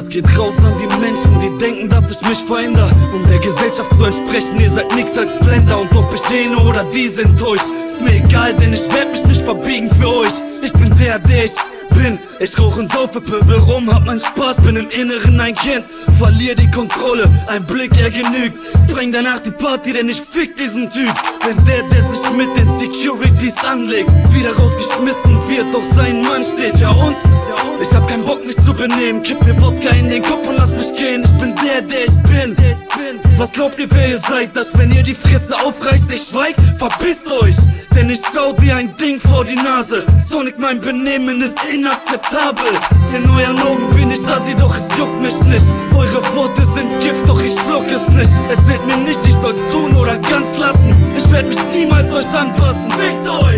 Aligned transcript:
Das 0.00 0.08
geht 0.08 0.38
raus 0.38 0.54
an 0.64 0.72
die 0.80 0.86
Menschen, 0.96 1.38
die 1.40 1.58
denken, 1.62 1.86
dass 1.90 2.10
ich 2.10 2.26
mich 2.26 2.38
veränder. 2.38 2.90
Um 3.12 3.22
der 3.28 3.38
Gesellschaft 3.38 3.94
zu 3.98 4.04
entsprechen, 4.06 4.58
ihr 4.58 4.70
seid 4.70 4.96
nix 4.96 5.14
als 5.18 5.30
Blender. 5.40 5.78
Und 5.78 5.94
ob 5.94 6.10
ich 6.14 6.22
den 6.22 6.54
oder 6.54 6.84
die 6.84 7.06
sind 7.06 7.38
durch, 7.38 7.60
ist 7.84 8.00
mir 8.00 8.14
egal, 8.14 8.54
denn 8.54 8.72
ich 8.72 8.90
werd 8.94 9.10
mich 9.10 9.22
nicht 9.26 9.42
verbiegen 9.42 9.90
für 9.90 10.08
euch. 10.08 10.32
Ich 10.62 10.72
bin 10.72 10.90
der, 10.96 11.18
der 11.18 11.44
ich 11.44 11.52
bin. 11.90 12.18
Ich 12.38 12.58
rauch 12.58 12.78
und 12.78 12.90
saufe 12.90 13.20
Pöbel 13.20 13.58
rum, 13.58 13.92
hab 13.92 14.06
meinen 14.06 14.20
Spaß, 14.20 14.62
bin 14.62 14.76
im 14.76 14.88
Inneren 14.88 15.38
ein 15.38 15.54
Kind. 15.54 15.84
Verlier 16.18 16.54
die 16.54 16.70
Kontrolle, 16.70 17.28
ein 17.48 17.62
Blick, 17.66 17.92
er 18.00 18.10
genügt. 18.10 18.58
Spreng 18.88 19.12
danach 19.12 19.40
die 19.40 19.50
Party, 19.50 19.92
denn 19.92 20.08
ich 20.08 20.22
fick 20.22 20.56
diesen 20.56 20.88
Typ. 20.88 21.12
Wenn 21.44 21.62
der, 21.66 21.82
der 21.82 22.02
sich 22.08 22.30
mit 22.32 22.56
den 22.56 22.68
Securities 22.78 23.62
anlegt, 23.64 24.10
wieder 24.32 24.56
rausgeschmissen 24.56 25.48
wird, 25.50 25.74
doch 25.74 25.84
sein 25.94 26.22
Mann 26.22 26.42
steht. 26.42 26.78
Ja 26.78 26.88
und? 26.88 27.16
Ich 27.80 27.94
hab 27.94 28.06
keinen 28.08 28.24
Bock, 28.24 28.44
mich 28.44 28.56
zu 28.64 28.74
benehmen. 28.74 29.22
Kipp 29.22 29.42
mir 29.44 29.60
Wodka 29.60 29.90
in 29.90 30.08
den 30.08 30.22
Kopf 30.22 30.46
und 30.46 30.56
lass 30.56 30.70
mich 30.70 30.94
gehen. 30.96 31.22
Ich 31.24 31.38
bin 31.38 31.54
der, 31.56 31.82
der 31.82 32.04
ich 32.04 32.16
bin. 32.28 32.56
Was 33.40 33.52
glaubt 33.52 33.80
ihr, 33.80 33.90
wer 33.90 34.10
ihr 34.10 34.18
seid? 34.18 34.54
Dass 34.54 34.76
wenn 34.78 34.92
ihr 34.92 35.02
die 35.02 35.14
Fresse 35.14 35.54
aufreißt, 35.64 36.12
ich 36.12 36.24
schweig? 36.24 36.54
Verpisst 36.76 37.26
euch! 37.26 37.56
Denn 37.96 38.10
ich 38.10 38.20
schau 38.34 38.52
dir 38.52 38.76
ein 38.76 38.94
Ding 38.98 39.18
vor 39.18 39.46
die 39.46 39.56
Nase. 39.56 40.04
Sonic, 40.28 40.58
mein 40.58 40.78
Benehmen 40.78 41.40
ist 41.40 41.58
inakzeptabel. 41.72 42.70
In 43.16 43.28
euren 43.30 43.58
Augen 43.60 43.88
bin 43.96 44.10
ich 44.10 44.20
assi, 44.28 44.54
doch 44.54 44.76
es 44.76 44.84
juckt 44.98 45.20
mich 45.22 45.40
nicht. 45.44 45.64
Eure 45.96 46.22
Worte 46.36 46.66
sind 46.74 46.90
Gift, 47.00 47.26
doch 47.26 47.42
ich 47.42 47.54
schluck 47.54 47.86
es 47.86 48.06
nicht. 48.10 48.30
Erzählt 48.50 48.86
mir 48.86 48.98
nicht, 48.98 49.20
ich 49.26 49.34
soll's 49.40 49.60
tun 49.72 49.96
oder 49.96 50.18
ganz 50.18 50.58
lassen. 50.58 50.94
Ich 51.16 51.32
werd 51.32 51.46
mich 51.46 51.64
niemals 51.72 52.12
euch 52.12 52.28
anpassen. 52.38 52.90
Fickt 52.90 53.26
euch! 53.26 53.49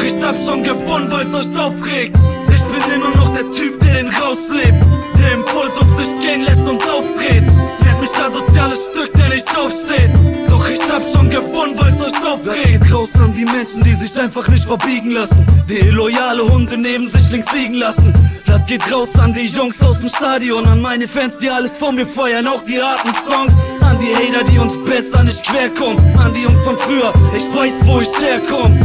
Doch 0.00 0.06
ich 0.06 0.24
hab 0.24 0.36
schon 0.42 0.62
gewonnen, 0.62 1.12
weil's 1.12 1.34
euch 1.34 1.58
aufregt. 1.58 2.16
Ich 2.50 2.60
bin 2.60 2.94
immer 2.94 3.14
noch 3.16 3.28
der 3.34 3.50
Typ, 3.50 3.78
der 3.80 3.96
den 3.96 4.08
rauslebt. 4.08 4.82
Der 5.18 5.32
im 5.34 5.44
Vollsuff 5.44 5.88
sich 5.98 6.26
gehen 6.26 6.42
lässt 6.42 6.60
und 6.60 6.82
aufdreht. 6.88 7.44
Nennt 7.44 8.00
mich 8.00 8.10
asoziales 8.10 8.78
Stück, 8.90 9.12
der 9.12 9.28
nicht 9.28 9.46
aufsteht. 9.58 10.10
Doch 10.48 10.66
ich 10.70 10.80
hab 10.90 11.02
schon 11.12 11.28
gewonnen, 11.28 11.78
weil's 11.78 12.00
euch 12.00 12.26
aufregt. 12.26 12.82
Geht 12.82 12.94
raus 12.94 13.10
an 13.18 13.34
die 13.34 13.44
Menschen, 13.44 13.82
die 13.82 13.92
sich 13.92 14.18
einfach 14.18 14.48
nicht 14.48 14.64
verbiegen 14.64 15.10
lassen. 15.10 15.46
Die 15.68 15.90
loyale 15.90 16.48
Hunde 16.48 16.78
neben 16.78 17.06
sich 17.06 17.30
links 17.30 17.52
liegen 17.52 17.74
lassen. 17.74 18.14
Das 18.46 18.64
geht 18.64 18.90
raus 18.90 19.10
an 19.18 19.34
die 19.34 19.46
Jungs 19.46 19.82
aus 19.82 20.00
dem 20.00 20.08
Stadion, 20.08 20.64
an 20.64 20.80
meine 20.80 21.06
Fans, 21.08 21.36
die 21.42 21.50
alles 21.50 21.72
von 21.72 21.94
mir 21.94 22.06
feiern, 22.06 22.46
auch 22.46 22.62
die 22.62 22.80
harten 22.80 23.12
Songs. 23.28 23.52
An 23.82 23.98
die 23.98 24.14
Hater, 24.14 24.50
die 24.50 24.58
uns 24.58 24.82
besser 24.82 25.24
nicht 25.24 25.44
querkommen. 25.44 25.98
An 26.18 26.32
die 26.32 26.44
Jungs 26.44 26.64
von 26.64 26.78
früher, 26.78 27.12
ich 27.36 27.54
weiß, 27.54 27.74
wo 27.84 28.00
ich 28.00 28.08
herkomm. 28.18 28.80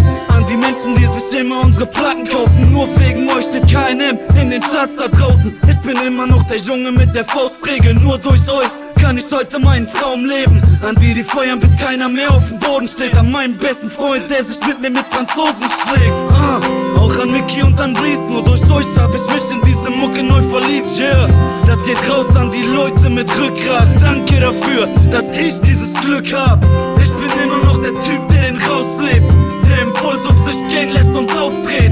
Unsere 1.76 1.92
Platten 1.92 2.26
kaufen. 2.26 2.72
Nur 2.72 2.88
wegen 3.00 3.30
euch 3.30 3.44
steht 3.44 3.68
KNM 3.68 4.18
in 4.40 4.50
den 4.50 4.62
Charts 4.62 4.96
da 4.98 5.10
draußen. 5.10 5.54
Ich 5.68 5.78
bin 5.80 5.98
immer 6.08 6.26
noch 6.26 6.44
der 6.44 6.58
Junge 6.58 6.92
mit 6.92 7.14
der 7.14 7.26
Faustregel, 7.26 7.96
nur 7.96 8.18
durch 8.18 8.48
euch 8.50 8.70
kann 9.02 9.18
ich 9.18 9.26
heute 9.30 9.60
meinen 9.60 9.86
Traum 9.86 10.26
leben. 10.26 10.62
An 10.82 10.96
die, 10.96 11.14
die 11.14 11.24
feuern, 11.24 11.60
bis 11.60 11.76
keiner 11.76 12.08
mehr 12.08 12.32
auf 12.32 12.48
dem 12.48 12.60
Boden 12.60 12.88
steht. 12.88 13.18
An 13.18 13.30
meinen 13.30 13.58
besten 13.58 13.90
Freund, 13.90 14.24
der 14.30 14.44
sich 14.44 14.58
mit 14.66 14.80
mir 14.80 14.90
mit 14.90 15.06
Franzosen 15.10 15.66
schlägt. 15.84 16.14
Ah, 16.32 16.62
auch 16.98 17.20
an 17.20 17.32
Mickey 17.32 17.62
und 17.62 17.80
an 17.82 17.94
Dries, 17.94 18.20
nur 18.30 18.44
durch 18.44 18.64
euch 18.72 18.88
hab 18.98 19.14
ich 19.14 19.34
mich 19.34 19.44
in 19.52 19.62
diese 19.66 19.90
Mucke 19.90 20.24
neu 20.24 20.42
verliebt, 20.44 20.98
yeah. 20.98 21.28
Das 21.68 21.84
geht 21.86 21.98
raus 22.10 22.34
an 22.38 22.52
die 22.52 22.66
Leute 22.74 23.10
mit 23.10 23.30
Rückgrat. 23.38 23.88
Danke 24.02 24.40
dafür, 24.40 24.88
dass 25.12 25.26
ich 25.38 25.60
dieses 25.60 25.94
Glück 25.96 26.32
hab. 26.34 26.64
Ich 27.02 27.12
bin 27.12 27.32
immer 27.44 27.66
noch 27.66 27.82
der 27.82 27.94
Typ, 27.96 28.26
der 28.30 28.44
den 28.44 28.62
rauslebt. 28.62 29.45
Der 29.76 29.84
im 29.84 29.96
Vollsuff 29.96 30.38
sich 30.50 30.68
gehen 30.70 30.94
lässt 30.94 31.14
und 31.14 31.30
aufdreht. 31.36 31.92